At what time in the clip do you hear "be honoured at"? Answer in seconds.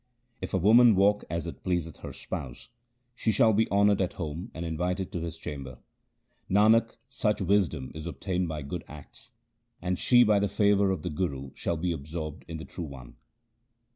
3.53-4.13